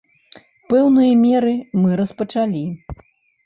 [0.71, 1.53] Пэўныя меры
[1.85, 2.67] мы распачалі.